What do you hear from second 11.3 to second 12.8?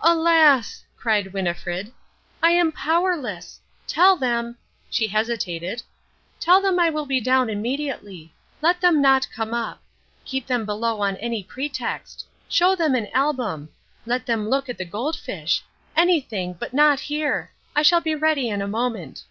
pretext. Show